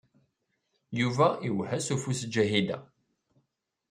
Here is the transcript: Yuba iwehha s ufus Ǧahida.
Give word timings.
Yuba 0.99 1.27
iwehha 1.47 1.77
s 1.85 1.87
ufus 1.95 2.21
Ǧahida. 2.33 2.77